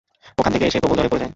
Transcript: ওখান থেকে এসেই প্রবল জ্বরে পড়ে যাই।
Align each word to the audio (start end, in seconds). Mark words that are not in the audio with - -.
ওখান 0.39 0.51
থেকে 0.53 0.65
এসেই 0.67 0.81
প্রবল 0.83 0.97
জ্বরে 0.99 1.11
পড়ে 1.11 1.21
যাই। 1.21 1.29